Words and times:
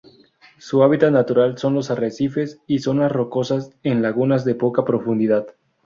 Su 0.57 0.81
hábitat 0.81 1.11
natural 1.11 1.59
son 1.59 1.75
los 1.75 1.91
arrecifes 1.91 2.59
y 2.65 2.79
zonas 2.79 3.11
rocosas 3.11 3.69
en 3.83 4.01
lagunas 4.01 4.43
de 4.45 4.55
poca 4.55 4.83
profundidad. 4.83 5.45